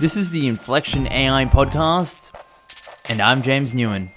[0.00, 2.32] This is the Inflexion AI podcast,
[3.10, 4.08] and I'm James Nguyen.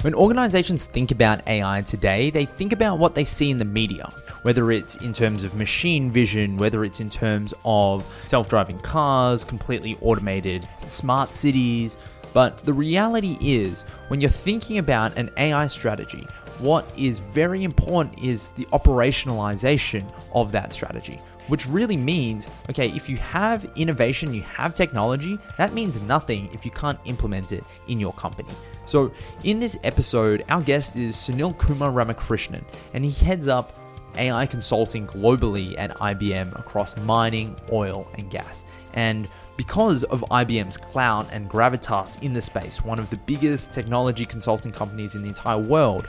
[0.00, 4.10] When organizations think about AI today, they think about what they see in the media,
[4.42, 9.44] whether it's in terms of machine vision, whether it's in terms of self driving cars,
[9.44, 11.98] completely automated smart cities.
[12.36, 18.18] But the reality is, when you're thinking about an AI strategy, what is very important
[18.22, 20.04] is the operationalization
[20.34, 21.18] of that strategy
[21.48, 26.64] which really means okay, if you have innovation, you have technology, that means nothing if
[26.64, 28.52] you can't implement it in your company.
[28.84, 29.12] So,
[29.44, 33.78] in this episode, our guest is Sunilkumar Ramakrishnan, and he heads up
[34.16, 38.64] AI consulting globally at IBM across mining, oil, and gas.
[38.94, 44.26] And because of IBM's clout and gravitas in the space, one of the biggest technology
[44.26, 46.08] consulting companies in the entire world,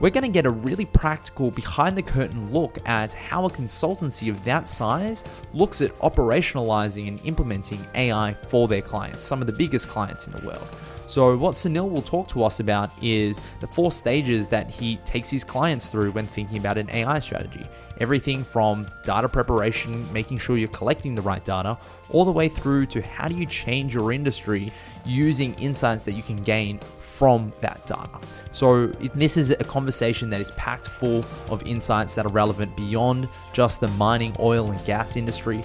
[0.00, 4.28] we're going to get a really practical behind the curtain look at how a consultancy
[4.28, 9.52] of that size looks at operationalizing and implementing AI for their clients, some of the
[9.52, 10.66] biggest clients in the world.
[11.06, 15.28] So, what Sunil will talk to us about is the four stages that he takes
[15.28, 17.66] his clients through when thinking about an AI strategy.
[17.98, 21.78] Everything from data preparation, making sure you're collecting the right data,
[22.10, 24.72] all the way through to how do you change your industry
[25.04, 28.18] using insights that you can gain from that data.
[28.50, 33.28] So, this is a conversation that is packed full of insights that are relevant beyond
[33.52, 35.64] just the mining, oil, and gas industry,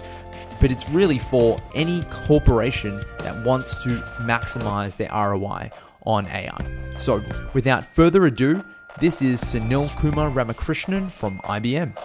[0.61, 5.71] but it's really for any corporation that wants to maximize their ROI
[6.05, 6.95] on AI.
[6.97, 8.63] So, without further ado,
[8.99, 11.95] this is Sunilkumar Ramakrishnan from IBM.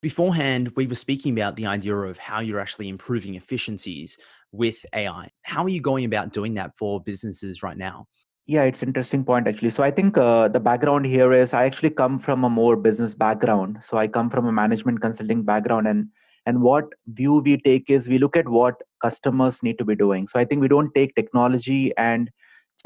[0.00, 4.16] Beforehand, we were speaking about the idea of how you're actually improving efficiencies
[4.52, 5.28] with AI.
[5.42, 8.06] How are you going about doing that for businesses right now?
[8.46, 9.70] Yeah, it's interesting point actually.
[9.70, 13.12] So I think uh, the background here is I actually come from a more business
[13.12, 13.80] background.
[13.82, 16.08] So I come from a management consulting background, and
[16.46, 20.26] and what view we take is we look at what customers need to be doing.
[20.28, 22.30] So I think we don't take technology and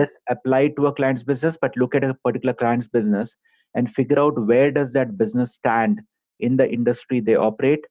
[0.01, 3.37] just apply it to a client's business, but look at a particular client's business
[3.75, 6.01] and figure out where does that business stand
[6.41, 7.85] in the industry they operate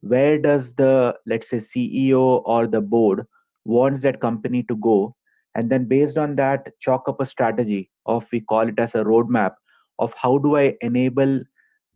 [0.00, 3.24] where does the let's say ceo or the board
[3.64, 5.14] wants that company to go
[5.54, 9.04] and then based on that chalk up a strategy of we call it as a
[9.04, 9.54] roadmap
[9.98, 11.40] of how do i enable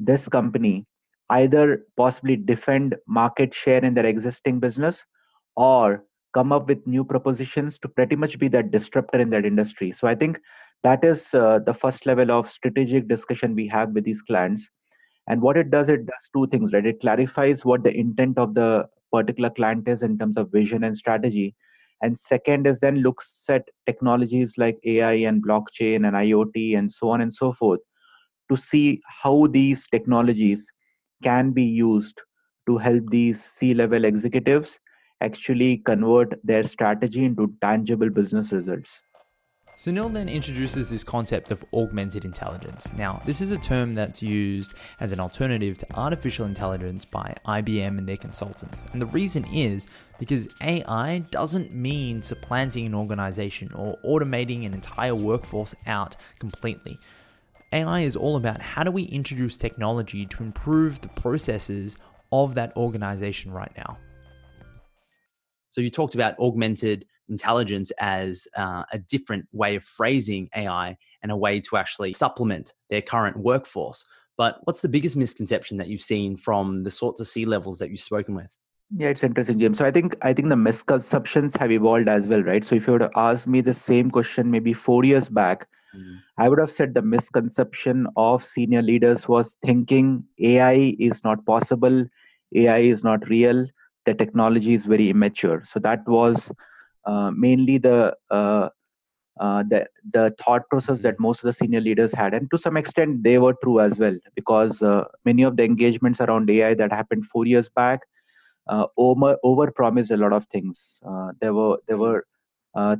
[0.00, 0.84] this company
[1.30, 5.04] either possibly defend market share in their existing business
[5.56, 6.04] or
[6.34, 9.92] come up with new propositions to pretty much be that disruptor in that industry.
[9.92, 10.40] So i think
[10.82, 14.68] that is uh, the first level of strategic discussion we have with these clients.
[15.28, 16.84] And what it does it does two things right?
[16.84, 20.96] It clarifies what the intent of the particular client is in terms of vision and
[20.96, 21.54] strategy.
[22.02, 27.10] And second is then looks at technologies like ai and blockchain and iot and so
[27.10, 27.78] on and so forth
[28.50, 30.68] to see how these technologies
[31.22, 32.20] can be used
[32.66, 34.80] to help these c level executives
[35.28, 39.00] actually convert their strategy into tangible business results
[39.76, 42.92] Sunil then introduces this concept of augmented intelligence.
[42.92, 47.98] Now, this is a term that's used as an alternative to artificial intelligence by IBM
[47.98, 48.84] and their consultants.
[48.92, 49.88] And the reason is
[50.20, 56.98] because AI doesn't mean supplanting an organization or automating an entire workforce out completely.
[57.72, 61.96] AI is all about how do we introduce technology to improve the processes
[62.30, 63.96] of that organization right now.
[65.72, 71.32] So, you talked about augmented intelligence as uh, a different way of phrasing AI and
[71.32, 74.04] a way to actually supplement their current workforce.
[74.36, 77.90] But what's the biggest misconception that you've seen from the sorts of C levels that
[77.90, 78.54] you've spoken with?
[78.94, 79.78] Yeah, it's interesting, James.
[79.78, 82.64] So I think I think the misconceptions have evolved as well, right?
[82.64, 85.66] So if you were to ask me the same question maybe four years back,
[85.96, 86.20] mm.
[86.36, 92.04] I would have said the misconception of senior leaders was thinking AI is not possible,
[92.54, 93.66] AI is not real,
[94.06, 95.62] the technology is very immature.
[95.64, 96.50] So that was
[97.04, 98.68] uh, mainly the uh,
[99.40, 102.76] uh, the the thought process that most of the senior leaders had, and to some
[102.76, 104.82] extent they were true as well, because
[105.24, 108.00] many of the engagements around AI that happened four years back
[108.96, 111.00] over over promised a lot of things.
[111.40, 112.26] there were there were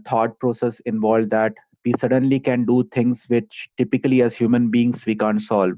[0.08, 1.52] thought process involved that
[1.84, 5.74] we suddenly can do things which typically as human beings we can't solve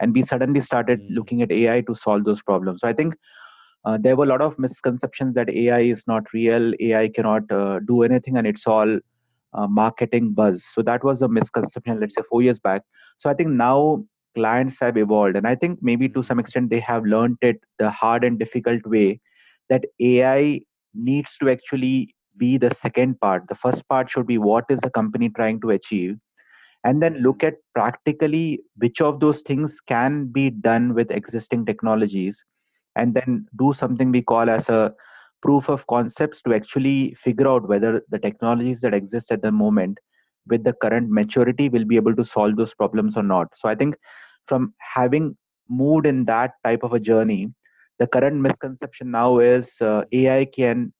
[0.00, 1.14] and we suddenly started mm.
[1.14, 3.14] looking at ai to solve those problems so i think
[3.84, 7.80] uh, there were a lot of misconceptions that AI is not real, AI cannot uh,
[7.80, 8.98] do anything, and it's all
[9.54, 10.64] uh, marketing buzz.
[10.64, 12.82] So that was a misconception, let's say four years back.
[13.18, 16.80] So I think now clients have evolved and i think maybe to some extent they
[16.80, 19.20] have learned it the hard and difficult way
[19.68, 20.60] that ai
[20.94, 24.90] needs to actually be the second part the first part should be what is the
[24.90, 26.16] company trying to achieve
[26.84, 32.44] and then look at practically which of those things can be done with existing technologies
[32.96, 34.94] and then do something we call as a
[35.42, 39.98] proof of concepts to actually figure out whether the technologies that exist at the moment
[40.48, 43.48] with the current maturity will be able to solve those problems or not.
[43.54, 43.96] So i think
[44.46, 45.36] from having
[45.68, 47.52] moved in that type of a journey
[47.98, 50.92] the current misconception now is uh, ai can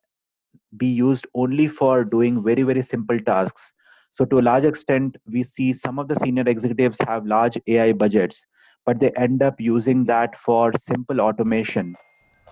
[0.77, 3.73] be used only for doing very very simple tasks.
[4.13, 7.93] So to a large extent we see some of the senior executives have large ai
[7.93, 8.45] budgets
[8.85, 11.97] but they end up using that for simple automation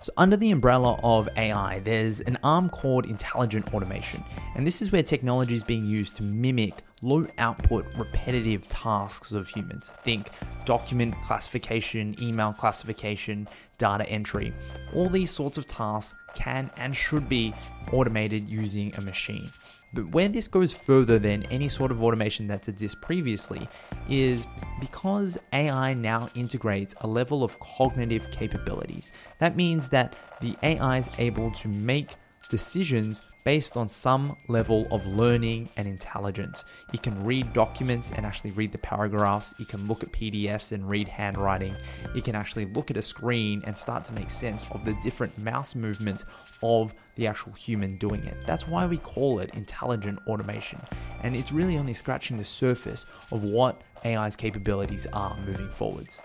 [0.03, 4.23] so, under the umbrella of AI, there's an arm called intelligent automation,
[4.55, 6.73] and this is where technology is being used to mimic
[7.03, 9.93] low output, repetitive tasks of humans.
[10.03, 10.31] Think
[10.65, 13.47] document classification, email classification,
[13.77, 14.55] data entry.
[14.95, 17.53] All these sorts of tasks can and should be
[17.93, 19.51] automated using a machine.
[19.93, 23.67] But where this goes further than any sort of automation that's existed previously
[24.09, 24.47] is
[24.79, 29.11] because AI now integrates a level of cognitive capabilities.
[29.39, 32.15] That means that the AI is able to make
[32.49, 36.63] decisions based on some level of learning and intelligence.
[36.93, 39.53] It can read documents and actually read the paragraphs.
[39.59, 41.75] It can look at PDFs and read handwriting.
[42.15, 45.37] It can actually look at a screen and start to make sense of the different
[45.37, 46.25] mouse movements
[46.61, 48.37] of the actual human doing it.
[48.45, 50.79] That's why we call it intelligent automation.
[51.23, 56.21] And it's really only scratching the surface of what AI's capabilities are moving forwards.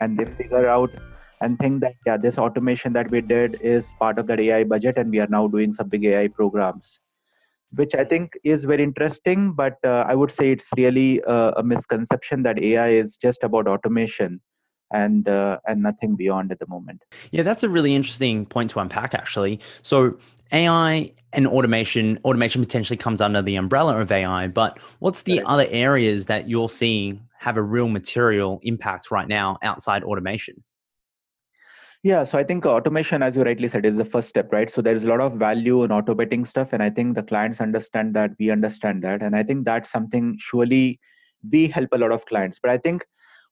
[0.00, 0.90] And they figure out
[1.40, 4.98] and think that yeah this automation that we did is part of that ai budget
[4.98, 7.00] and we are now doing some big ai programs
[7.72, 11.62] which i think is very interesting but uh, i would say it's really uh, a
[11.62, 14.40] misconception that ai is just about automation
[14.92, 17.04] and uh, and nothing beyond at the moment.
[17.30, 19.60] Yeah that's a really interesting point to unpack actually.
[19.82, 20.18] So
[20.52, 25.66] ai and automation automation potentially comes under the umbrella of ai but what's the other
[25.68, 30.64] areas that you're seeing have a real material impact right now outside automation
[32.08, 34.70] yeah, so I think automation, as you rightly said, is the first step, right?
[34.70, 38.14] So there's a lot of value in automating stuff, and I think the clients understand
[38.14, 40.98] that, we understand that, and I think that's something surely
[41.52, 42.60] we help a lot of clients.
[42.62, 43.04] But I think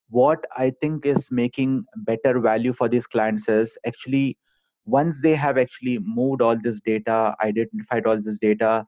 [0.09, 4.39] what I think is making better value for these clients is actually
[4.87, 8.87] once they have actually moved all this data, identified all this data,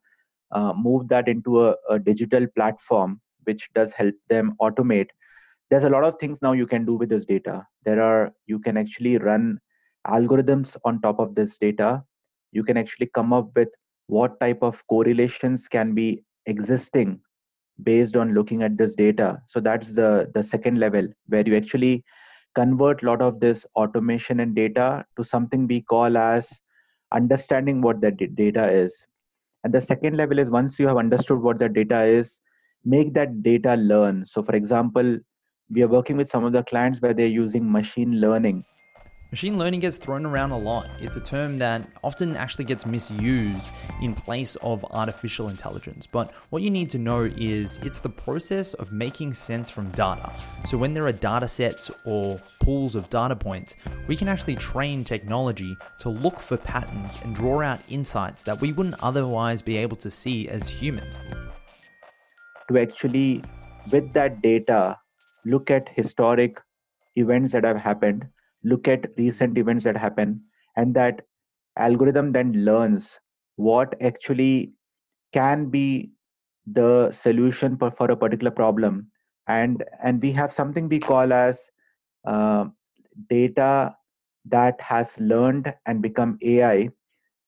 [0.52, 5.08] uh, moved that into a, a digital platform, which does help them automate
[5.70, 7.66] there's a lot of things now you can do with this data.
[7.84, 9.58] There are you can actually run
[10.06, 12.02] algorithms on top of this data.
[12.52, 13.68] You can actually come up with
[14.06, 17.20] what type of correlations can be existing
[17.82, 19.40] based on looking at this data.
[19.46, 22.04] So that's the the second level where you actually
[22.54, 26.58] convert a lot of this automation and data to something we call as
[27.12, 29.06] understanding what that data is.
[29.64, 32.40] And the second level is once you have understood what the data is
[32.84, 34.24] make that data learn.
[34.24, 35.18] So for example
[35.70, 38.64] we are working with some of the clients where they're using machine learning
[39.30, 40.88] Machine learning gets thrown around a lot.
[41.00, 43.66] It's a term that often actually gets misused
[44.00, 46.06] in place of artificial intelligence.
[46.06, 50.32] But what you need to know is it's the process of making sense from data.
[50.64, 55.04] So when there are data sets or pools of data points, we can actually train
[55.04, 59.98] technology to look for patterns and draw out insights that we wouldn't otherwise be able
[59.98, 61.20] to see as humans.
[62.68, 63.44] To actually,
[63.92, 64.96] with that data,
[65.44, 66.60] look at historic
[67.16, 68.26] events that have happened.
[68.64, 70.42] Look at recent events that happen.
[70.76, 71.22] And that
[71.76, 73.18] algorithm then learns
[73.56, 74.72] what actually
[75.32, 76.10] can be
[76.66, 79.10] the solution for, for a particular problem.
[79.46, 81.70] And and we have something we call as
[82.26, 82.66] uh,
[83.30, 83.96] data
[84.46, 86.88] that has learned and become ai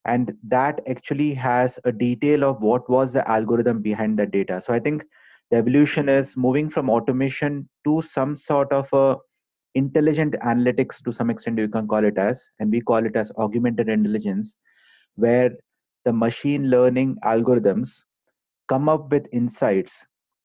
[0.04, 4.61] and that actually has a detail of what was the algorithm behind that data.
[4.61, 5.04] So i think
[5.50, 9.16] the evolution is moving from automation to some sort of a
[9.75, 13.30] intelligent analytics to some extent you can call it as and we call it as
[13.38, 14.57] augmented intelligence
[15.14, 15.50] where
[16.04, 17.90] the machine learning algorithms
[18.69, 20.04] come up with insights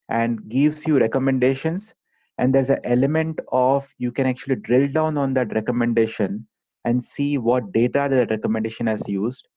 [0.10, 1.94] and gives you recommendations.
[2.38, 6.46] And there's an element of you can actually drill down on that recommendation
[6.84, 9.48] and see what data that recommendation has used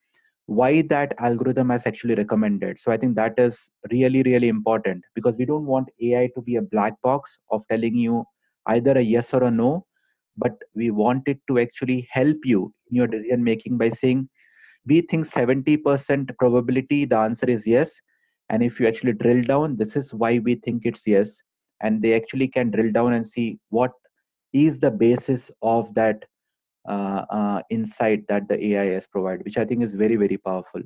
[0.49, 2.81] why that algorithm has actually recommended.
[2.81, 6.57] So i think that is really really important because we don't want ai to be
[6.57, 8.25] a black box of telling you
[8.75, 9.85] either a yes or a no
[10.39, 14.27] but we want it to actually help you in your decision making by saying
[14.87, 18.01] we think 70% probability the answer is yes
[18.49, 21.39] and if you actually drill down this is why we think it's yes
[21.83, 23.93] and they actually can drill down and see what
[24.53, 26.25] is the basis of that
[27.71, 30.83] insight that the ai has provided which i think is very very powerful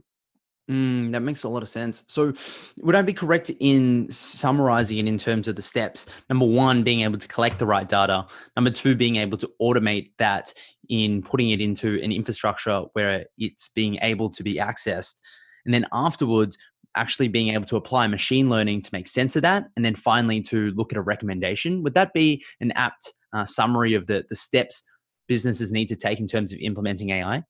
[0.71, 2.05] Mm, that makes a lot of sense.
[2.07, 2.33] So,
[2.79, 6.07] would I be correct in summarizing it in terms of the steps?
[6.31, 8.27] Number one, being able to collect the right data.
[8.55, 10.55] Number two, being able to automate that
[10.89, 15.21] in putting it into an infrastructure where it's being able to be accessed.
[15.65, 16.57] And then afterwards,
[16.97, 19.65] actually being able to apply machine learning to make sense of that.
[19.77, 21.83] And then finally, to look at a recommendation.
[21.83, 24.83] Would that be an apt uh, summary of the, the steps
[25.29, 27.45] businesses need to take in terms of implementing AI?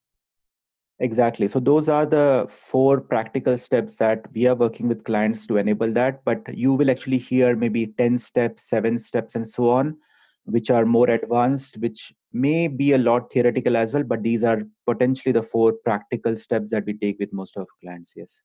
[1.03, 1.49] Exactly.
[1.49, 5.93] So those are the four practical steps that we are working with clients to enable
[5.95, 6.25] that.
[6.25, 9.97] But you will actually hear maybe 10 steps, seven steps, and so on,
[10.45, 14.05] which are more advanced, which may be a lot theoretical as well.
[14.05, 18.13] But these are potentially the four practical steps that we take with most of clients.
[18.15, 18.41] Yes.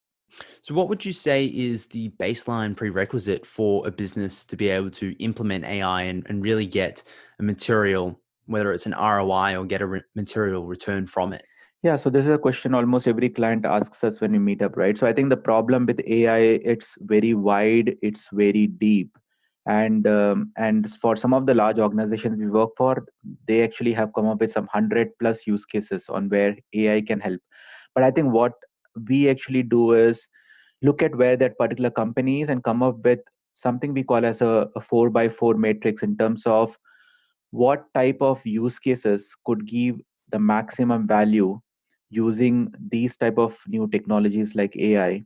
[0.62, 4.92] So, what would you say is the baseline prerequisite for a business to be able
[4.92, 7.04] to implement AI and, and really get
[7.40, 11.46] a material, whether it's an ROI or get a re- material return from it?
[11.84, 14.76] Yeah, so this is a question almost every client asks us when we meet up,
[14.76, 14.98] right?
[14.98, 19.16] So I think the problem with AI, it's very wide, it's very deep,
[19.68, 23.06] and um, and for some of the large organizations we work for,
[23.48, 27.20] they actually have come up with some hundred plus use cases on where AI can
[27.20, 27.40] help.
[27.94, 28.54] But I think what
[29.08, 30.28] we actually do is
[30.82, 33.20] look at where that particular company is and come up with
[33.54, 36.78] something we call as a, a four by four matrix in terms of
[37.52, 40.00] what type of use cases could give
[40.32, 41.60] the maximum value
[42.10, 45.24] using these type of new technologies like ai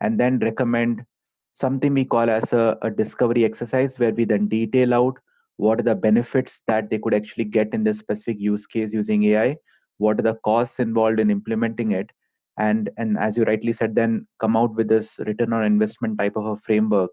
[0.00, 1.04] and then recommend
[1.52, 5.16] something we call as a, a, discovery exercise where we then detail out
[5.56, 9.24] what are the benefits that they could actually get in this specific use case using
[9.24, 9.56] ai
[9.98, 12.10] what are the costs involved in implementing it
[12.58, 16.36] and and as you rightly said then come out with this return on investment type
[16.36, 17.10] of a framework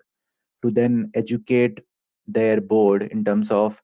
[0.62, 1.80] to then educate
[2.28, 3.82] their board in terms of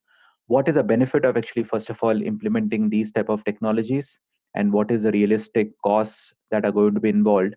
[0.50, 4.20] what is the benefit of actually first of all implementing these type of technologies?
[4.56, 7.53] And what is the realistic costs that are going to be involved?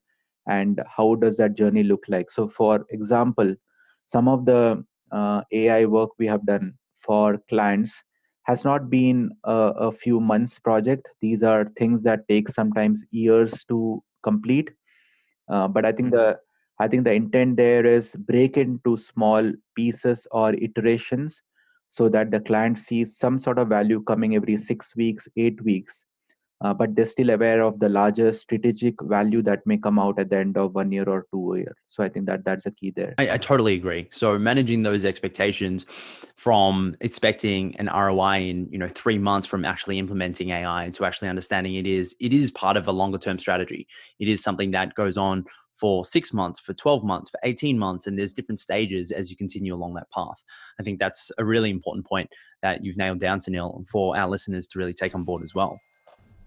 [0.46, 2.30] And how does that journey look like?
[2.30, 3.54] So for example
[4.04, 8.02] some of the uh, ai work we have done for clients
[8.44, 9.54] has not been a,
[9.88, 11.06] a, few months project.
[11.20, 14.70] These are things that take sometimes years to complete.
[15.48, 16.38] Uh, but i think the
[16.78, 21.42] i think the intent there is break into small pieces or iterations
[21.92, 26.04] so that the client sees some sort of value coming every 6 weeks 8 weeks
[26.62, 30.30] uh, but they're still aware of the larger strategic value that may come out at
[30.30, 31.74] the end of one year or two year.
[31.88, 33.14] So I think that that's a key there.
[33.18, 34.08] I, I totally agree.
[34.12, 35.84] So managing those expectations
[36.36, 41.28] from expecting an ROI in you know three months from actually implementing AI to actually
[41.28, 43.88] understanding it is it is part of a longer term strategy.
[44.20, 48.06] It is something that goes on for six months, for 12 months, for 18 months,
[48.06, 50.44] and there's different stages as you continue along that path.
[50.78, 52.30] I think that's a really important point
[52.62, 55.80] that you've nailed down, Sunil, for our listeners to really take on board as well.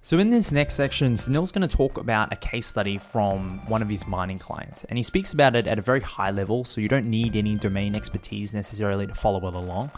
[0.06, 3.82] So, in this next section, Sunil's going to talk about a case study from one
[3.82, 6.80] of his mining clients, and he speaks about it at a very high level, so
[6.80, 9.90] you don't need any domain expertise necessarily to follow it along.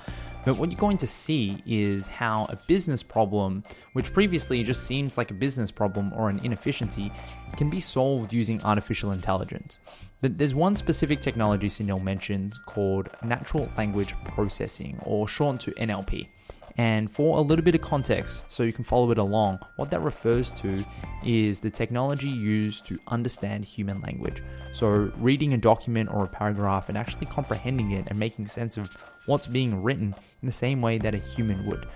[0.46, 5.18] But what you're going to see is how a business problem, which previously just seems
[5.18, 7.12] like a business problem or an inefficiency,
[7.58, 9.78] can be solved using artificial intelligence.
[10.22, 16.30] But there's one specific technology Sunil mentioned called natural language processing, or shortened to NLP.
[16.78, 20.02] And for a little bit of context, so you can follow it along, what that
[20.02, 20.86] refers to
[21.26, 24.44] is the technology used to understand human language.
[24.74, 28.96] So, reading a document or a paragraph and actually comprehending it and making sense of
[29.26, 31.88] what's being written in the same way that a human would.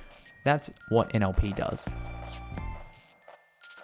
[0.46, 1.88] That's what NLP does.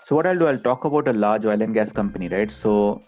[0.04, 2.52] So, what I'll do, I'll talk about a large oil and gas company, right?
[2.52, 3.04] So,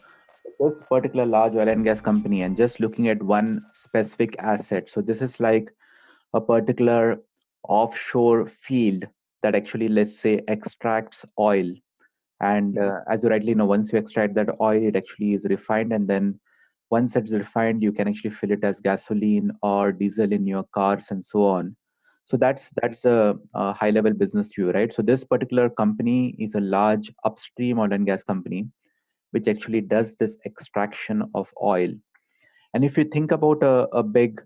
[0.60, 4.91] this particular large oil and gas company, and just looking at one specific asset.
[4.91, 5.74] So, this is like
[6.36, 7.19] a particular
[7.68, 9.08] offshore field
[9.42, 11.72] that actually let's say extracts oil.
[12.42, 12.89] And mm-hmm.
[12.89, 16.08] uh, as you rightly know once you extract that oil it actually is refined and
[16.08, 16.39] then
[16.89, 21.12] once it's refined you can actually fill it as gasoline or diesel in your cars
[21.12, 21.75] and so on.
[22.25, 24.94] So that's that's a, a high level business view right?
[24.94, 28.68] So this particular company is a large upstream oil and gas company
[29.32, 31.92] which actually does this extraction of oil.
[32.74, 34.42] And if you think about a, a big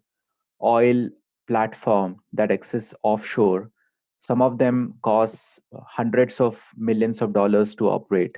[0.62, 1.10] oil
[1.47, 3.69] platform that exists offshore
[4.19, 8.38] some of them cost hundreds of millions of dollars to operate.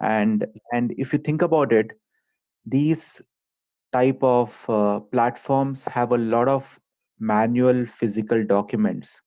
[0.00, 1.90] And and if you think about it
[2.64, 3.20] these
[3.92, 6.78] type of uh, platforms have a lot of
[7.18, 9.20] manual physical documents.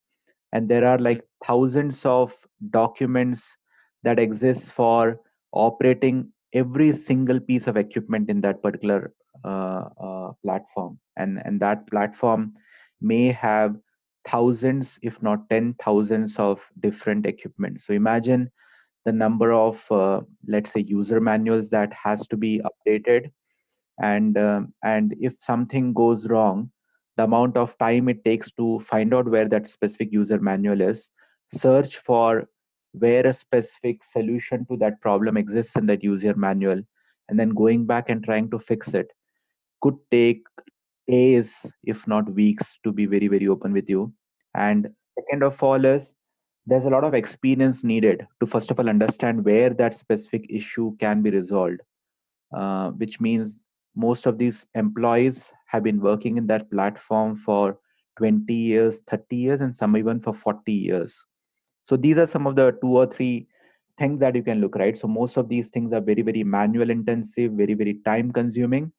[0.54, 2.36] And there are like thousands of
[2.70, 3.56] documents
[4.04, 5.20] that exist for
[5.52, 11.00] operating every single piece of equipment in that particular uh, uh, platform.
[11.18, 12.54] And and that platform
[13.02, 13.78] may have
[14.28, 17.82] thousands if not ten thousands of different equipment.
[17.82, 18.52] So imagine
[19.06, 23.32] the number of uh, let's say user manuals that has to be updated.
[24.02, 26.72] And um, and if something goes wrong
[27.20, 31.10] the amount of time it takes to find out where that specific user manual is
[31.54, 32.48] search for
[32.94, 36.82] where a specific solution to that problem exists in that user manual
[37.28, 39.12] and then going back and trying to fix it
[39.82, 40.42] could take
[41.10, 44.12] days if not weeks to be very very open with you.
[44.56, 44.90] And
[45.20, 46.14] second of all is
[46.66, 50.96] there's a lot of experience needed to first of all understand where that specific issue
[50.98, 51.82] can be resolved.
[52.52, 53.64] Uh, which means
[53.96, 57.78] most of these employees have been working in that platform for
[58.18, 61.16] 20 years 30 years and some even for 40 years.
[61.84, 63.48] So these are some of the two or three
[64.00, 64.98] things that you can look right?
[64.98, 68.92] So most of these things are very very manual intensive very very time consuming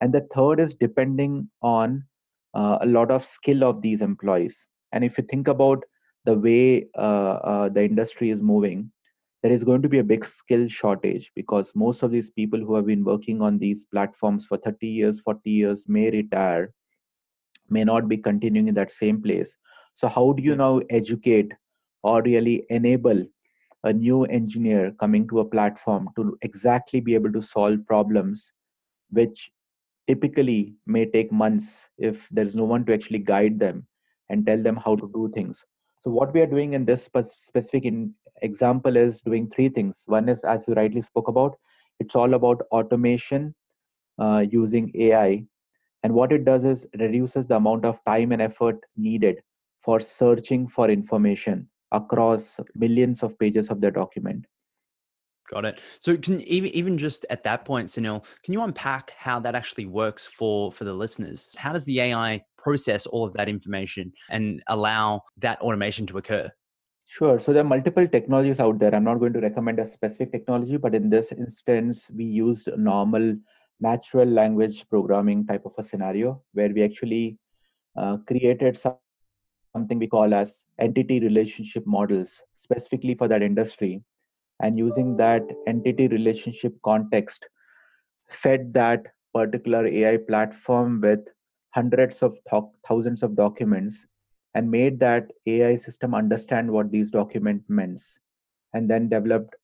[0.00, 2.04] and the third is depending on
[2.54, 4.66] uh, a lot of skill of these employees.
[4.92, 5.84] And if you think about
[6.24, 8.90] the way uh, uh, the industry is moving
[9.42, 12.74] there is going to be a big skill shortage because most of these people who
[12.74, 16.72] have been working on these platforms for 30 years 40 years may retire
[17.68, 19.56] may not be continuing in that same place.
[19.94, 21.52] So how do you now educate
[22.02, 23.24] or really enable
[23.84, 28.52] a new engineer coming to a platform to exactly be able to solve problems
[29.10, 29.50] which
[30.06, 33.86] typically may take months if there's no one to actually guide them
[34.28, 35.64] and tell them how to do things
[36.00, 40.02] so what we are doing in this specific in example is doing three things.
[40.06, 41.56] One is, as you rightly spoke about,
[41.98, 43.54] it's all about automation
[44.18, 45.44] uh, using AI.
[46.02, 49.40] And what it does is reduces the amount of time and effort needed
[49.82, 54.46] for searching for information across millions of pages of the document.
[55.48, 55.80] Got it.
[55.98, 59.86] So can even even just at that point, Sunil, can you unpack how that actually
[59.86, 61.54] works for for the listeners?
[61.56, 66.50] How does the AI process all of that information and allow that automation to occur?
[67.06, 67.40] Sure.
[67.40, 68.94] So there are multiple technologies out there.
[68.94, 73.34] I'm not going to recommend a specific technology, but in this instance, we used normal
[73.80, 77.38] natural language programming type of a scenario where we actually
[77.96, 78.94] uh, created some,
[79.74, 84.02] something we call as entity relationship models specifically for that industry
[84.62, 87.48] and using that entity relationship context
[88.28, 89.02] fed that
[89.34, 91.20] particular ai platform with
[91.74, 94.06] hundreds of th- thousands of documents
[94.54, 98.18] and made that AI system understand what these document means
[98.74, 99.54] and then developed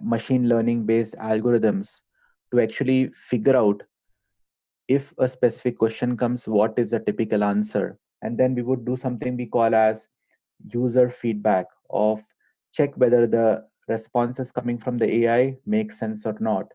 [0.00, 2.00] machine learning based algorithms
[2.52, 3.82] to actually figure out
[4.88, 7.98] if a specific question comes, what is a typical answer?
[8.22, 10.08] And then we would do something we call as
[10.72, 12.22] user feedback of
[12.72, 16.66] check whether the responses coming from the AI make sense or not.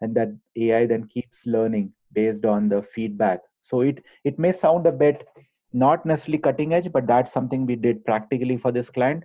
[0.00, 3.40] And that AI then keeps learning based on the feedback.
[3.60, 5.26] So it it may sound a bit
[5.72, 9.22] not necessarily cutting edge but that's something we did practically for this client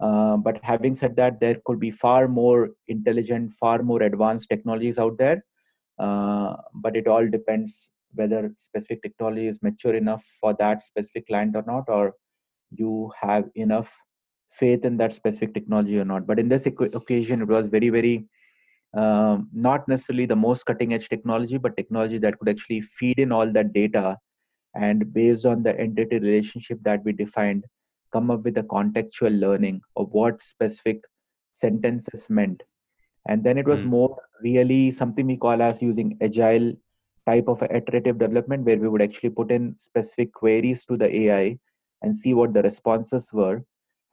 [0.00, 4.98] uh, but having said that there could be far more intelligent far more advanced technologies
[4.98, 5.44] out there
[5.98, 11.54] uh, but it all depends whether specific technology is mature enough for that specific client
[11.54, 12.14] or not or
[12.70, 13.96] you have enough
[14.58, 16.26] faith in that specific technology or not.
[16.26, 18.26] But in this occasion it was very very
[18.94, 23.32] um, not necessarily the most cutting edge technology but technology that could actually feed in
[23.32, 24.16] all that data
[24.74, 27.64] and based on the entity relationship that we defined
[28.12, 31.02] come up with a contextual learning of what specific
[31.52, 32.62] sentences meant.
[33.28, 33.86] And then it was mm.
[33.86, 36.72] more really something we call as using agile
[37.26, 41.58] type of iterative development where we would actually put in specific queries to the ai
[42.02, 43.64] and see what the responses were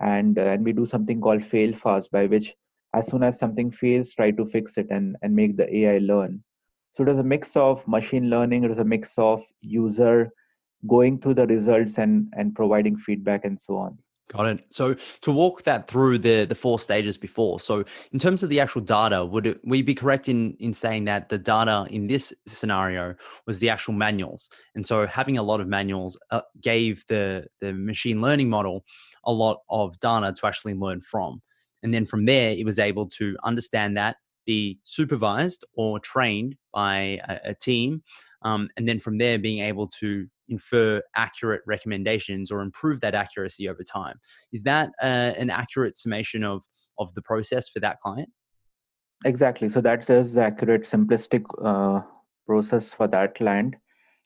[0.03, 2.53] and uh, and we do something called fail fast by which
[2.93, 6.43] as soon as something fails try to fix it and and make the ai learn.
[6.91, 10.31] So it is a mix of machine learning it is a mix of user
[10.87, 13.97] going through the results and and providing feedback and so on
[14.29, 14.65] Got it.
[14.71, 17.59] So to walk that through the the four stages before.
[17.59, 21.05] So in terms of the actual data, would it, we be correct in in saying
[21.05, 25.59] that the data in this scenario was the actual manuals, and so having a lot
[25.59, 28.85] of manuals uh, gave the the machine learning model
[29.25, 31.41] a lot of data to actually learn from,
[31.83, 37.19] and then from there it was able to understand that, be supervised or trained by
[37.27, 38.01] a, a team,
[38.43, 43.69] um, and then from there being able to infer accurate recommendations or improve that accuracy
[43.69, 44.19] over time.
[44.51, 46.63] Is that uh, an accurate summation of
[46.99, 48.29] of the process for that client?
[49.25, 49.69] Exactly.
[49.69, 52.01] So that is the accurate, simplistic uh,
[52.45, 53.75] process for that client,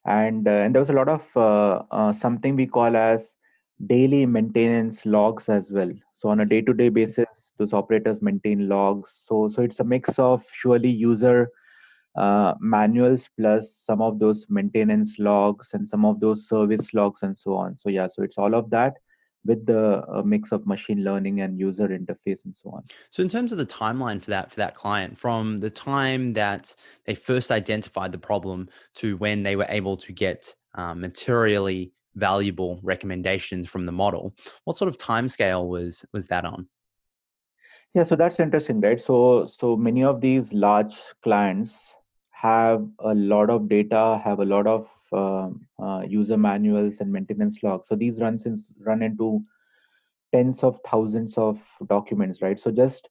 [0.06, 3.36] and uh, and there was a lot of uh, uh, something we call as
[3.86, 5.92] daily maintenance logs as well.
[6.14, 9.22] So on a day-to-day basis, those operators maintain logs.
[9.26, 11.52] So so it's a mix of surely user
[12.18, 17.38] uh, manuals plus some of those maintenance logs and some of those service logs and
[17.38, 17.78] so on.
[17.78, 18.96] So yeah, so it's all of that
[19.46, 22.84] with the uh, mix of machine learning and user interface and so on.
[23.12, 26.76] So in terms of the timeline for that for that client, from the time that
[27.06, 32.80] they first identified the problem to when they were able to get um, materially valuable
[32.84, 34.34] recommendations from the model,
[34.66, 36.68] what sort of time scale was was that on?
[37.94, 39.00] Yeah, so that's interesting, right?
[39.00, 41.96] So so many of these large clients
[42.42, 45.50] have a lot of data, have a lot of uh,
[45.82, 47.88] uh, user manuals and maintenance logs.
[47.88, 49.44] So these runs in, run into
[50.32, 52.60] tens of thousands of documents, right?
[52.60, 53.10] So just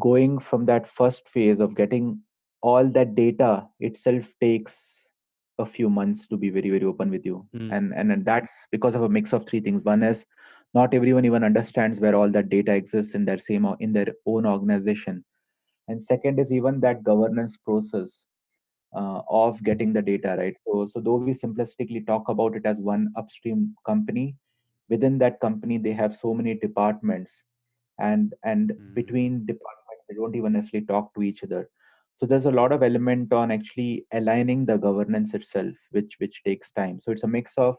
[0.00, 2.20] going from that first phase of getting
[2.62, 5.10] all that data itself takes
[5.58, 7.70] a few months to be very very open with you mm.
[7.70, 10.26] and, and and that's because of a mix of three things one is
[10.74, 14.44] not everyone even understands where all that data exists in their same in their own
[14.44, 15.24] organization
[15.86, 18.24] and second is even that governance process
[18.94, 20.56] uh, of getting the data right?
[20.66, 24.36] So so though we simplistically talk about it as one upstream company
[24.88, 27.34] within that company they have so many departments.
[27.98, 28.94] And and mm.
[28.94, 31.68] between departments they don't even necessarily talk to each other.
[32.16, 36.70] So there's a lot of element on actually aligning the governance itself which which takes
[36.70, 37.00] time.
[37.00, 37.76] So it's a mix of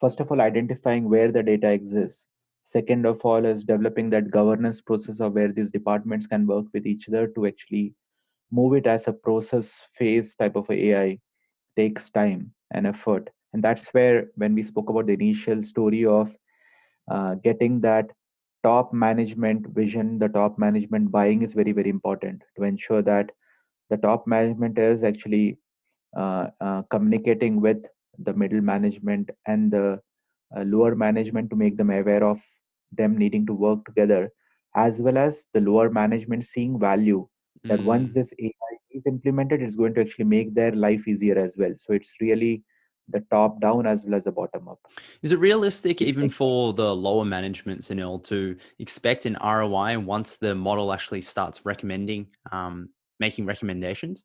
[0.00, 2.26] first of all identifying where the data exists.
[2.62, 6.86] Second of all is developing that governance process of where these departments can work with
[6.86, 7.94] each other to actually
[8.50, 11.18] move it as a process phase type of ai
[11.76, 13.30] takes time and effort.
[13.52, 16.36] And that's where when we spoke about the initial story of
[17.10, 18.10] uh, getting that
[18.62, 23.30] top management vision the top management buying is very very important to ensure that
[23.90, 25.58] the top management is actually
[26.16, 27.84] uh, uh, communicating with
[28.18, 30.00] the middle management and the
[30.56, 32.40] uh, lower management to make them aware of
[32.92, 34.30] them needing to work together
[34.76, 37.26] as well as the lower management seeing value
[37.64, 37.84] that mm.
[37.84, 38.50] once this AI
[38.90, 41.72] is implemented, it's going to actually make their life easier as well.
[41.76, 42.62] So it's really
[43.12, 44.78] the top down as well as the bottom up.
[45.22, 50.54] Is it realistic even for the lower management, Sunil, to expect an ROI once the
[50.54, 54.24] model actually starts recommending, um, making recommendations?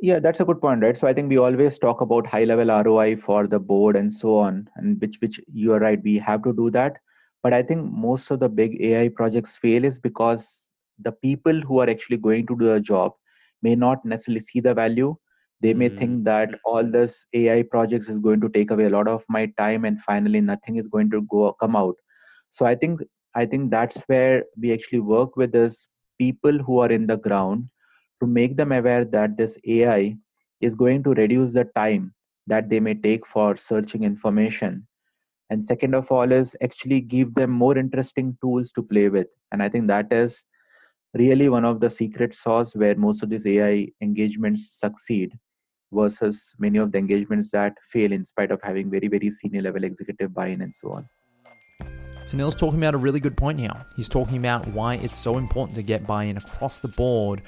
[0.00, 0.96] Yeah, that's a good point, right?
[0.96, 4.36] So I think we always talk about high level ROI for the board and so
[4.38, 6.98] on, and which which you are right, we have to do that.
[7.42, 10.59] But I think most of the big AI projects fail is because
[11.02, 13.12] the people who are actually going to do the job
[13.62, 15.16] may not necessarily see the value.
[15.60, 15.98] They may mm.
[15.98, 19.46] think that all this ai projects is going to take away a lot of my
[19.58, 21.96] time and finally nothing is going to go come out.
[22.48, 23.00] So i think
[23.34, 25.86] i think that's where we actually work with this
[26.18, 27.68] people who are in the ground
[28.20, 30.16] to make them aware that this ai
[30.60, 32.12] is going to reduce the time
[32.46, 34.86] that they may take for searching information.
[35.50, 39.28] And second of all is actually give them more interesting tools to play with.
[39.52, 40.44] And i think that is
[41.14, 45.32] really one of the secret sauce where most of these AI engagements succeed
[45.92, 49.84] versus many of the engagements that fail in spite of having very, very senior level
[49.84, 51.08] executive buy in and so on.
[52.24, 53.74] So Sunil's talking about a really good point here.
[53.96, 57.42] He's talking about why it's so important to get buy in across the board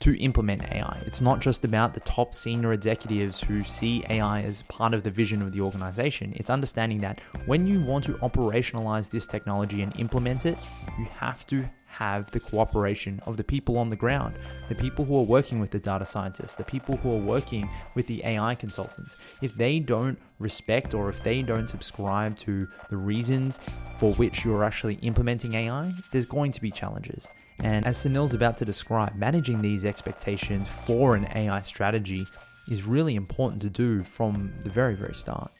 [0.00, 1.02] to implement AI.
[1.06, 5.10] It's not just about the top senior executives who see AI as part of the
[5.10, 6.32] vision of the organization.
[6.34, 10.58] It's understanding that when you want to operationalize this technology and implement it,
[10.98, 14.34] you have to have the cooperation of the people on the ground,
[14.68, 18.06] the people who are working with the data scientists, the people who are working with
[18.06, 19.16] the AI consultants.
[19.42, 23.60] If they don't respect or if they don't subscribe to the reasons
[23.98, 27.26] for which you're actually implementing AI, there's going to be challenges.
[27.60, 32.26] And as Sunil's about to describe, managing these expectations for an AI strategy
[32.68, 35.52] is really important to do from the very, very start.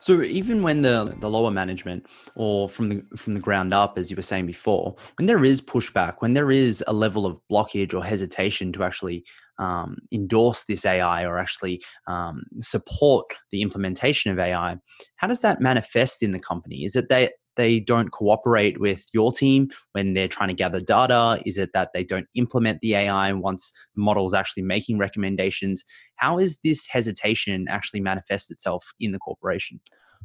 [0.00, 4.10] So even when the the lower management or from the from the ground up, as
[4.10, 7.94] you were saying before, when there is pushback, when there is a level of blockage
[7.94, 9.24] or hesitation to actually
[9.58, 14.76] um, endorse this AI or actually um, support the implementation of AI,
[15.16, 16.84] how does that manifest in the company?
[16.84, 21.42] Is it that they don't cooperate with your team when they're trying to gather data?
[21.44, 25.84] Is it that they don't implement the AI once the model is actually making recommendations?
[26.16, 29.80] How is this hesitation actually manifest itself in the corporation?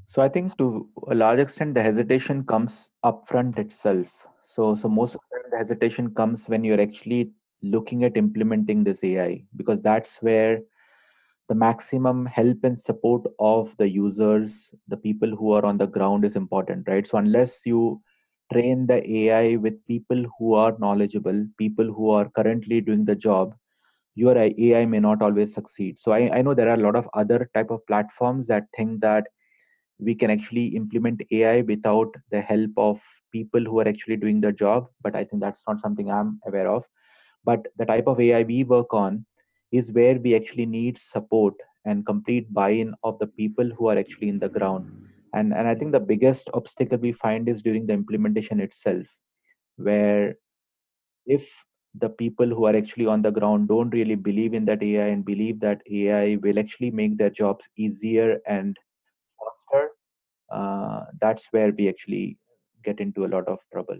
[0.06, 4.28] So I think to a large extent the hesitation comes upfront itself.
[4.44, 7.32] So so most of the time the hesitation comes when you're actually
[7.64, 10.60] looking at implementing this AI because that's where
[11.50, 16.26] the maximum help and support of the users the people who are on the ground
[16.26, 17.08] is important right?
[17.08, 18.02] So unless you
[18.52, 23.54] train the ai with people who are knowledgeable people who are currently doing the job
[24.16, 26.00] your ai may not always succeed.
[26.00, 29.02] So i, I know there are a lot of other type of platforms that think
[29.02, 29.28] that
[30.00, 33.02] we can actually implement ai without the help of
[33.32, 36.70] people who are actually doing the job but i think that's not something i'm aware
[36.70, 36.86] of.
[37.46, 39.26] But the type of ai we work on
[39.74, 41.56] is where we actually need support
[41.86, 44.88] and complete buy-in of the people who are actually in the ground.
[45.34, 49.08] And and i think the biggest obstacle we find is during the implementation itself
[49.78, 50.36] where
[51.26, 55.08] if the people who are actually on the ground don't really believe in that ai
[55.16, 58.78] and believe that ai will actually make their jobs easier and
[59.42, 59.90] faster
[60.52, 62.38] uh, that's where we actually
[62.84, 63.98] get into a lot of trouble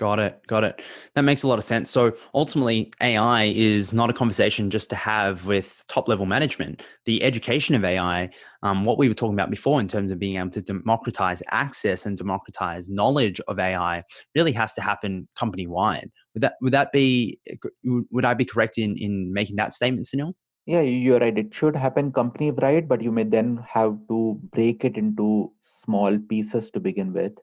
[0.00, 0.40] Got it.
[0.46, 0.80] Got it.
[1.14, 1.90] That makes a lot of sense.
[1.90, 6.82] So ultimately, AI is not a conversation just to have with top level management.
[7.04, 8.30] The education of AI,
[8.62, 12.06] um, what we were talking about before in terms of being able to democratize access
[12.06, 14.02] and democratize knowledge of AI,
[14.34, 16.10] really has to happen company wide.
[16.32, 17.38] Would that would that be
[17.84, 20.32] would I be correct in in making that statement, Sunil?
[20.64, 21.36] Yeah, you're right.
[21.36, 26.18] It should happen company wide, but you may then have to break it into small
[26.18, 27.34] pieces to begin with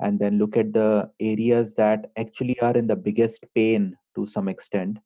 [0.00, 4.48] and then look at the areas that actually are in the biggest pain to some
[4.48, 4.98] extent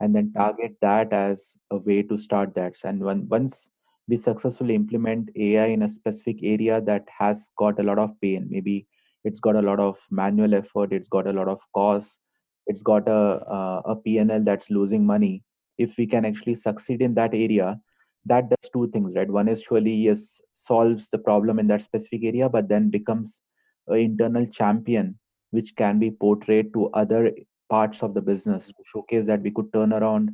[0.00, 2.74] and then target that as a way to start that.
[2.84, 3.70] And when, once
[4.10, 8.46] we successfully implement ai in a specific area that has got a lot of pain
[8.50, 8.86] maybe
[9.24, 12.18] it's got a lot of manual effort it's got a lot of cost
[12.66, 13.22] it's got a,
[13.58, 15.44] a, a pnl that's losing money
[15.78, 17.78] if we can actually succeed in that area
[18.26, 19.30] that does two things right?
[19.30, 23.42] One is surely yes solves the problem in that specific area but then becomes
[23.88, 25.18] internal champion
[25.50, 27.30] which can be portrayed to other
[27.68, 30.30] parts of the business to showcase that we could turn around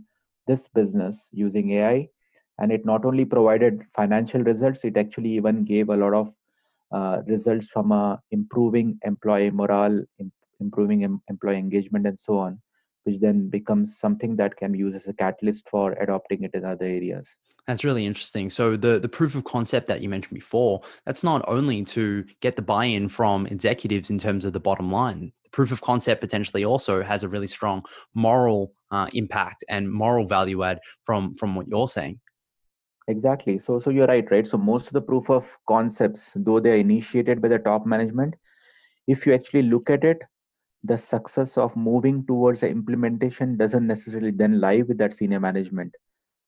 [0.47, 2.09] this business using ai
[2.59, 6.33] and it not only provided financial results it actually even gave a lot of
[6.93, 12.59] uh, results from uh, improving employee morale Im- improving em- employee engagement and so on
[13.07, 16.65] which then becomes something that can be used as a catalyst for adopting it in
[16.65, 17.37] other areas.
[17.69, 18.51] That's really interesting.
[18.51, 22.57] So the the proof of concept that you mentioned before, that's not only to get
[22.57, 25.33] the buy-in from executives in terms of the bottom line.
[25.45, 27.83] The proof of concept potentially also has a really strong
[28.15, 32.21] moral uh, impact and moral value add from from what you're saying.
[33.09, 33.59] Exactly.
[33.59, 34.47] So so you're right, right?
[34.47, 38.35] So most of the proof of concepts, though they're initiated by the top management,
[39.07, 40.25] if you actually look at it,
[40.85, 45.95] the success of moving towards the implementation doesn't necessarily then lie with that senior management.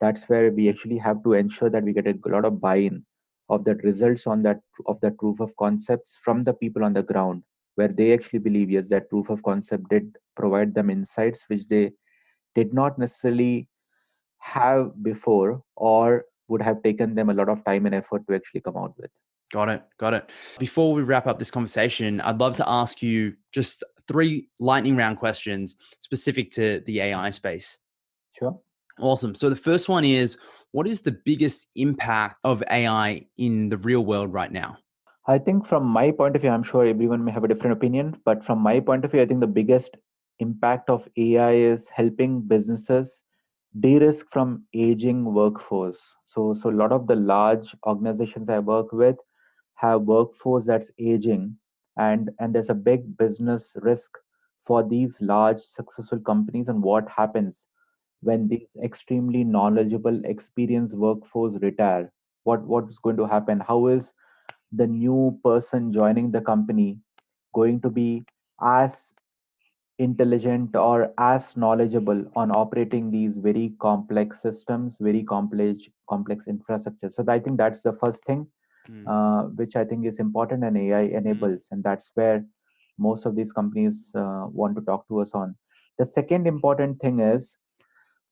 [0.00, 3.04] That's where we actually have to ensure that we get a lot of buy-in
[3.48, 7.02] of that results on that of that proof of concepts from the people on the
[7.02, 7.42] ground
[7.76, 11.90] where they actually believe yes that proof of concept did provide them insights which they
[12.54, 13.68] did not necessarily
[14.38, 18.60] have before or would have taken them a lot of time and effort to actually
[18.60, 19.10] come out with
[19.52, 19.82] Got it.
[19.98, 20.30] Got it.
[20.58, 25.18] Before we wrap up this conversation, I'd love to ask you just three lightning round
[25.18, 27.80] questions specific to the AI space.
[28.38, 28.58] Sure.
[29.00, 29.34] Awesome.
[29.34, 30.38] So the first one is
[30.72, 34.76] what is the biggest impact of AI in the real world right now?
[35.26, 38.20] I think from my point of view, I'm sure everyone may have a different opinion,
[38.24, 39.96] but from my point of view, I think the biggest
[40.40, 43.22] impact of AI is helping businesses
[43.80, 46.00] de-risk from aging workforce.
[46.24, 49.16] So, so a lot of the large organizations I work with
[49.78, 51.56] have workforce that's aging
[51.98, 54.18] and and there's a big business risk
[54.66, 57.66] for these large successful companies and what happens
[58.22, 62.12] when these extremely knowledgeable experienced workforce retire.
[62.44, 63.60] What what is going to happen?
[63.60, 64.14] How is
[64.72, 66.98] the new person joining the company
[67.54, 68.24] going to be
[68.62, 69.14] as
[69.98, 77.10] intelligent or as knowledgeable on operating these very complex systems very complex complex infrastructure?
[77.10, 78.46] So i think that's the first thing
[78.90, 79.05] mm.
[79.07, 81.16] uh, which I think is important and AI hmm.
[81.16, 81.62] enables.
[81.62, 81.72] Mm.
[81.72, 82.44] And that's where
[82.98, 85.55] most of these companies uh, want to talk to us on.
[85.98, 87.57] The second important thing is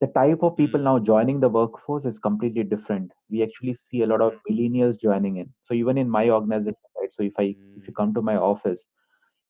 [0.00, 0.84] the type of people mm.
[0.84, 3.12] now joining the workforce is completely different.
[3.30, 4.52] We actually see a lot of hmm.
[4.52, 5.52] millennials joining in.
[5.62, 7.12] So even in my organization, right?
[7.12, 7.94] So if I if you hmm.
[7.94, 8.86] come to my office,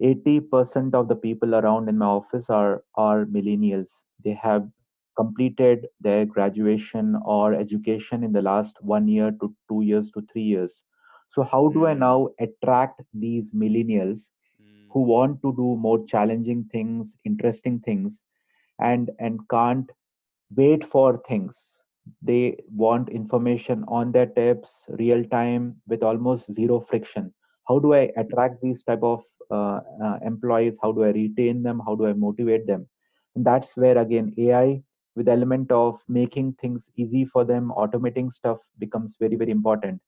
[0.03, 3.91] 80% of the people around in my office are are millennials.
[4.23, 4.69] They have
[5.17, 10.43] completed their graduation or education in the last one year to two years to three
[10.43, 10.83] years
[11.29, 12.01] so how do i hmm.
[12.01, 14.31] now attract these millennials
[14.93, 15.11] who hmm.
[15.11, 18.23] want to do more challenging things interesting things
[18.81, 19.91] and and can't
[20.55, 21.81] wait for things?
[22.23, 27.33] They want information on their tips real time with almost zero friction.
[27.69, 30.79] How do i attract these type of uh, uh, employees?
[30.81, 31.81] How do i retain them?
[31.85, 32.89] How do i motivate them?
[33.35, 34.83] And that's where again ai
[35.17, 40.01] with element of making things easy for them automating stuff becomes very very important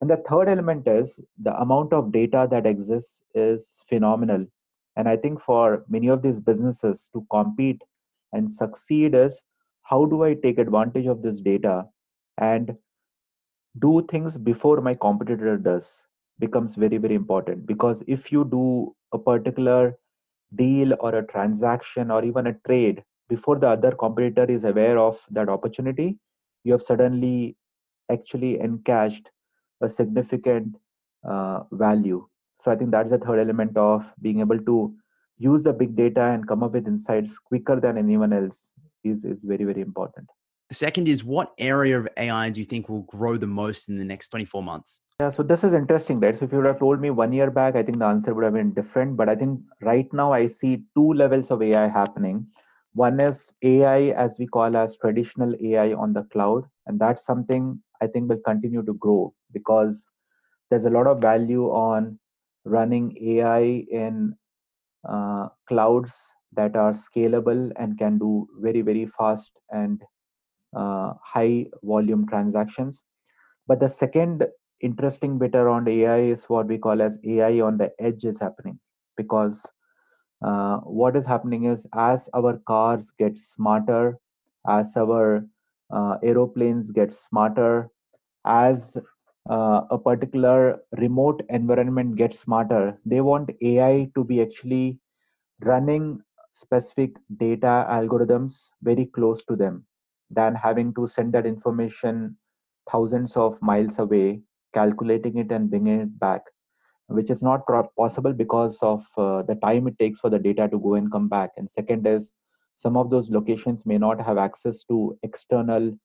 [0.00, 4.46] and the third element is the amount of data that exists is phenomenal.
[4.96, 7.82] And I think for many of these businesses to compete
[8.32, 9.42] and succeed is
[9.82, 11.86] how do I take advantage of this data
[12.38, 12.74] and
[13.78, 15.98] do things before my competitor does
[16.38, 17.66] becomes very, very important.
[17.66, 19.98] Because if you do a particular
[20.54, 25.18] deal or a transaction or even a trade before the other competitor is aware of
[25.30, 26.16] that opportunity
[26.66, 27.56] you have suddenly
[28.10, 29.30] actually encashed
[29.80, 30.76] a significant
[31.28, 32.26] uh, value.
[32.60, 34.94] So i think that's the third element of being able to
[35.38, 38.68] use the big data and come up with insights quicker than anyone else
[39.04, 40.28] is is very very important.
[40.72, 44.04] Second is what area of ai do you think will grow the most in the
[44.04, 45.00] next 24 months?
[45.20, 46.36] Yeah so this is interesting right?
[46.36, 48.44] So if you would have told me one year back i think the answer would
[48.44, 52.46] have been different but i think right now i see two levels of ai happening.
[52.94, 57.78] One is ai as we call as traditional ai on the cloud and that's something
[58.00, 60.06] i think will continue to grow because
[60.70, 62.18] there's a lot of value on
[62.64, 64.34] running ai in
[65.08, 66.14] uh, clouds
[66.52, 70.02] that are scalable and can do very very fast and
[70.76, 73.02] uh, high volume transactions.
[73.66, 74.46] But the second
[74.80, 78.78] interesting bit around ai is what we call as ai on the edge is happening
[79.16, 79.64] because
[80.42, 84.18] uh, what is happening is as our cars get smarter
[84.68, 85.46] as our
[85.90, 87.88] uh, aeroplanes get smarter
[88.44, 88.96] as
[89.48, 94.98] uh, a particular remote environment gets smarter they want ai to be actually
[95.60, 96.20] running
[96.52, 99.84] specific data algorithms very close to them
[100.30, 102.36] than having to send that information
[102.90, 104.40] thousands of miles away
[104.74, 106.42] calculating it and bringing it back
[107.08, 110.78] which is not possible because of uh, the time it takes for the data to
[110.78, 111.50] go and come back.
[111.56, 112.32] And second is
[112.74, 115.96] some of those locations may not have access to external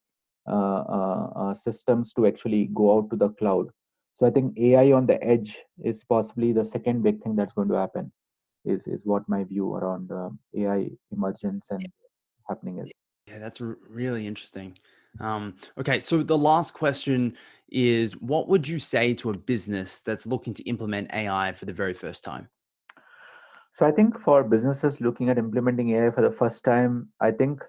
[0.47, 3.67] Uh, uh, uh, systems to actually go out to the cloud.
[4.15, 7.69] So I think AI on the edge is possibly the second big thing that's going
[7.69, 8.11] to happen.
[8.65, 11.85] Is is what my view around um, AI emergence and
[12.49, 12.91] happening is.
[13.27, 14.79] Yeah, that's r- really interesting.
[15.19, 17.37] Um, okay, so the last question
[17.69, 21.73] is what would you say to a business that's looking to implement AI for the
[21.73, 22.49] very first time?
[23.73, 27.63] So I think for businesses looking at implementing AI for the first time, I think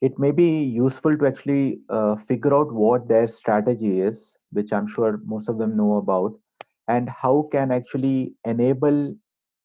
[0.00, 4.86] it may be useful to actually uh, figure out what their strategy is which i'm
[4.86, 6.34] sure most of them know about
[6.88, 9.14] and how can actually enable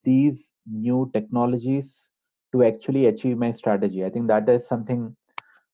[0.04, 2.10] these new technologies
[2.54, 4.04] to actually achieve my strategy.
[4.06, 5.16] I think that is something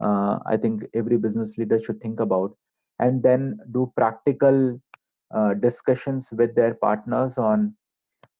[0.01, 2.55] uh, i think every business leader should think about.
[2.99, 4.79] And then do practical
[5.33, 7.73] uh, discussions with their partners on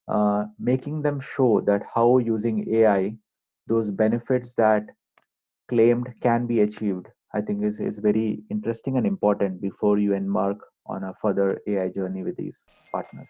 [0.08, 3.16] uh, making them show that how using ai
[3.68, 4.84] those benefits that
[5.70, 10.58] claimed can be achieved, I think is, is very interesting and important before you embark
[10.88, 13.30] on a further AI journey with these partners.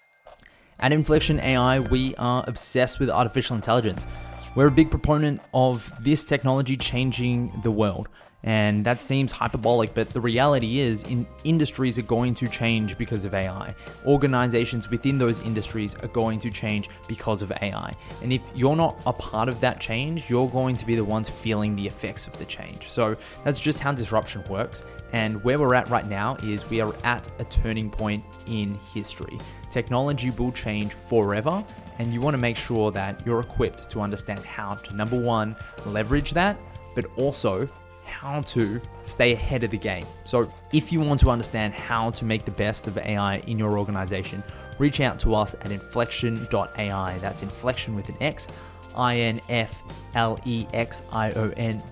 [0.79, 4.07] At Inflexion AI, we are obsessed with artificial intelligence.
[4.55, 8.07] We're a big proponent of this technology changing the world.
[8.43, 13.25] And that seems hyperbolic, but the reality is, in industries are going to change because
[13.25, 13.75] of AI.
[14.05, 17.93] Organizations within those industries are going to change because of AI.
[18.23, 21.29] And if you're not a part of that change, you're going to be the ones
[21.29, 22.87] feeling the effects of the change.
[22.87, 24.85] So that's just how disruption works.
[25.11, 29.37] And where we're at right now is we are at a turning point in history.
[29.69, 31.63] Technology will change forever,
[31.97, 35.55] and you want to make sure that you're equipped to understand how to, number one,
[35.85, 36.57] leverage that,
[36.95, 37.67] but also
[38.09, 40.05] how to stay ahead of the game.
[40.25, 43.77] So, if you want to understand how to make the best of AI in your
[43.77, 44.43] organization,
[44.77, 47.17] reach out to us at inflexion.ai.
[47.19, 48.47] That's inflection with an X.
[48.95, 49.83] I-N-F-L-E-X-I-O-N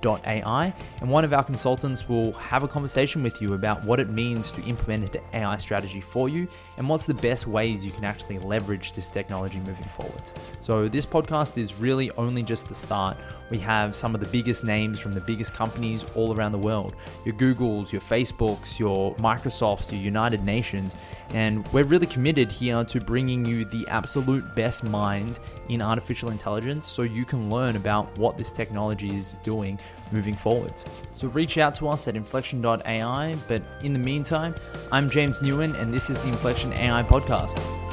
[0.01, 0.73] dot A-I.
[1.01, 4.51] And one of our consultants will have a conversation with you about what it means
[4.53, 8.39] to implement an AI strategy for you and what's the best ways you can actually
[8.39, 10.31] leverage this technology moving forward.
[10.59, 13.17] So this podcast is really only just the start.
[13.49, 16.95] We have some of the biggest names from the biggest companies all around the world.
[17.23, 20.95] Your Googles, your Facebooks, your Microsofts, your United Nations.
[21.29, 26.86] And we're really committed here to bringing you the absolute best minds in artificial intelligence
[26.87, 29.79] so you can learn about what this technology is doing
[30.11, 30.85] moving forwards.
[31.15, 33.35] So reach out to us at inflexion.ai.
[33.47, 34.55] But in the meantime,
[34.91, 37.86] I'm James Nguyen, and this is the Inflexion AI podcast.